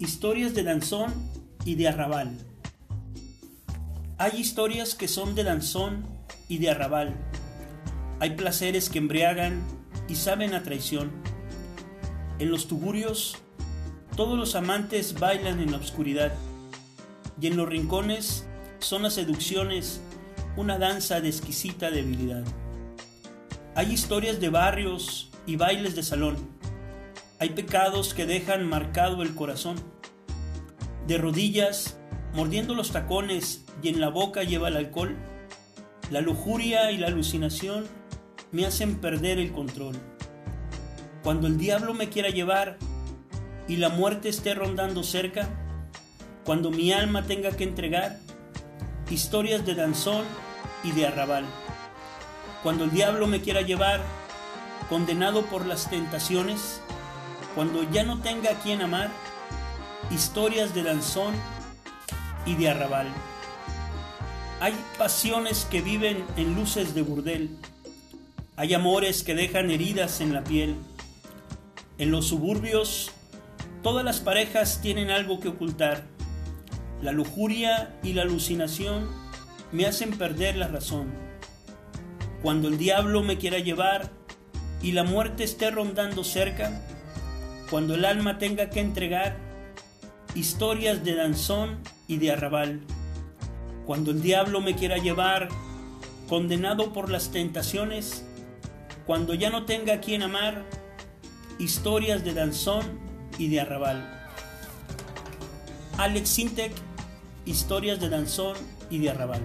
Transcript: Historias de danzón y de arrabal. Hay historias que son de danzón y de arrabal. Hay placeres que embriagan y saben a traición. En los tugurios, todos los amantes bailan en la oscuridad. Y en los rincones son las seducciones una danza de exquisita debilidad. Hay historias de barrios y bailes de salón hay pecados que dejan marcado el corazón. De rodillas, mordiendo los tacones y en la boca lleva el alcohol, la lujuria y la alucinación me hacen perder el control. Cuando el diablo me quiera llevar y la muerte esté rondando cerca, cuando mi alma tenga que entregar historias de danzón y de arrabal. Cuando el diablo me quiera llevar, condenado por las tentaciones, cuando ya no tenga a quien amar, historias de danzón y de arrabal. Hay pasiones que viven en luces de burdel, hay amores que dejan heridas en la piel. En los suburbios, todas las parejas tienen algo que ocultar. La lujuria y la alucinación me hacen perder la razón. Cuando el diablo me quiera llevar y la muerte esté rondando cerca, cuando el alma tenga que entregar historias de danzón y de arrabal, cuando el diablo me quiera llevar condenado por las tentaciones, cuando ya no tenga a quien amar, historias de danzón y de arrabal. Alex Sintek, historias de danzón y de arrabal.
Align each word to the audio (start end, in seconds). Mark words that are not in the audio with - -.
Historias 0.00 0.54
de 0.54 0.62
danzón 0.62 1.12
y 1.66 1.74
de 1.74 1.86
arrabal. 1.86 2.34
Hay 4.16 4.40
historias 4.40 4.94
que 4.94 5.08
son 5.08 5.34
de 5.34 5.44
danzón 5.44 6.06
y 6.48 6.56
de 6.56 6.70
arrabal. 6.70 7.14
Hay 8.18 8.30
placeres 8.30 8.88
que 8.88 8.96
embriagan 8.96 9.62
y 10.08 10.14
saben 10.14 10.54
a 10.54 10.62
traición. 10.62 11.10
En 12.38 12.50
los 12.50 12.66
tugurios, 12.66 13.36
todos 14.16 14.38
los 14.38 14.54
amantes 14.54 15.20
bailan 15.20 15.60
en 15.60 15.70
la 15.70 15.76
oscuridad. 15.76 16.32
Y 17.38 17.48
en 17.48 17.58
los 17.58 17.68
rincones 17.68 18.46
son 18.78 19.02
las 19.02 19.12
seducciones 19.12 20.00
una 20.56 20.78
danza 20.78 21.20
de 21.20 21.28
exquisita 21.28 21.90
debilidad. 21.90 22.44
Hay 23.74 23.92
historias 23.92 24.40
de 24.40 24.48
barrios 24.48 25.30
y 25.44 25.56
bailes 25.56 25.94
de 25.94 26.02
salón 26.02 26.59
hay 27.40 27.48
pecados 27.50 28.12
que 28.12 28.26
dejan 28.26 28.68
marcado 28.68 29.22
el 29.22 29.34
corazón. 29.34 29.76
De 31.06 31.16
rodillas, 31.16 31.98
mordiendo 32.34 32.74
los 32.74 32.92
tacones 32.92 33.64
y 33.82 33.88
en 33.88 33.98
la 33.98 34.10
boca 34.10 34.42
lleva 34.42 34.68
el 34.68 34.76
alcohol, 34.76 35.16
la 36.10 36.20
lujuria 36.20 36.90
y 36.90 36.98
la 36.98 37.06
alucinación 37.06 37.86
me 38.52 38.66
hacen 38.66 39.00
perder 39.00 39.38
el 39.38 39.52
control. 39.52 39.96
Cuando 41.22 41.46
el 41.46 41.56
diablo 41.56 41.94
me 41.94 42.10
quiera 42.10 42.28
llevar 42.28 42.76
y 43.66 43.76
la 43.76 43.88
muerte 43.88 44.28
esté 44.28 44.54
rondando 44.54 45.02
cerca, 45.02 45.48
cuando 46.44 46.70
mi 46.70 46.92
alma 46.92 47.22
tenga 47.22 47.52
que 47.52 47.64
entregar 47.64 48.18
historias 49.08 49.64
de 49.64 49.74
danzón 49.74 50.24
y 50.84 50.92
de 50.92 51.06
arrabal. 51.06 51.46
Cuando 52.62 52.84
el 52.84 52.90
diablo 52.90 53.26
me 53.26 53.40
quiera 53.40 53.62
llevar, 53.62 54.02
condenado 54.90 55.46
por 55.46 55.64
las 55.64 55.88
tentaciones, 55.88 56.82
cuando 57.54 57.82
ya 57.90 58.04
no 58.04 58.20
tenga 58.20 58.50
a 58.50 58.58
quien 58.60 58.82
amar, 58.82 59.10
historias 60.10 60.74
de 60.74 60.82
danzón 60.82 61.34
y 62.46 62.54
de 62.54 62.68
arrabal. 62.68 63.08
Hay 64.60 64.74
pasiones 64.98 65.66
que 65.70 65.80
viven 65.80 66.24
en 66.36 66.54
luces 66.54 66.94
de 66.94 67.02
burdel, 67.02 67.58
hay 68.60 68.74
amores 68.74 69.22
que 69.22 69.34
dejan 69.34 69.70
heridas 69.70 70.20
en 70.20 70.34
la 70.34 70.44
piel. 70.44 70.76
En 71.96 72.10
los 72.10 72.26
suburbios, 72.26 73.10
todas 73.82 74.04
las 74.04 74.20
parejas 74.20 74.82
tienen 74.82 75.10
algo 75.10 75.40
que 75.40 75.48
ocultar. 75.48 76.04
La 77.00 77.12
lujuria 77.12 77.98
y 78.02 78.12
la 78.12 78.20
alucinación 78.20 79.08
me 79.72 79.86
hacen 79.86 80.10
perder 80.10 80.56
la 80.56 80.68
razón. 80.68 81.10
Cuando 82.42 82.68
el 82.68 82.76
diablo 82.76 83.22
me 83.22 83.38
quiera 83.38 83.60
llevar 83.60 84.10
y 84.82 84.92
la 84.92 85.04
muerte 85.04 85.42
esté 85.42 85.70
rondando 85.70 86.22
cerca, 86.22 86.82
cuando 87.70 87.94
el 87.94 88.04
alma 88.04 88.38
tenga 88.38 88.68
que 88.68 88.80
entregar 88.80 89.36
historias 90.34 91.04
de 91.04 91.14
danzón 91.14 91.78
y 92.08 92.18
de 92.18 92.32
arrabal, 92.32 92.80
cuando 93.86 94.10
el 94.10 94.22
diablo 94.22 94.60
me 94.60 94.74
quiera 94.74 94.98
llevar 94.98 95.48
condenado 96.28 96.92
por 96.92 97.10
las 97.10 97.30
tentaciones, 97.30 98.24
cuando 99.06 99.34
ya 99.34 99.50
no 99.50 99.66
tenga 99.66 99.94
a 99.94 100.00
quien 100.00 100.22
amar, 100.22 100.64
historias 101.58 102.24
de 102.24 102.34
danzón 102.34 102.98
y 103.38 103.48
de 103.48 103.60
arrabal. 103.60 104.28
Alex 105.96 106.28
Sintek, 106.28 106.72
historias 107.46 108.00
de 108.00 108.08
danzón 108.08 108.56
y 108.90 108.98
de 108.98 109.10
arrabal. 109.10 109.42